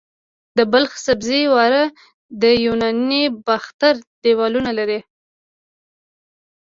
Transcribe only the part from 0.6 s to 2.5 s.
بلخ د سبزې وار د